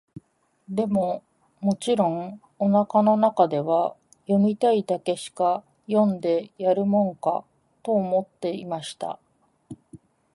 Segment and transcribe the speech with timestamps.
[0.67, 1.21] でも、
[1.59, 7.45] もちろん、お腹の中では、読みたいだけしか読んでやるもんか、
[7.83, 9.19] と思っていました。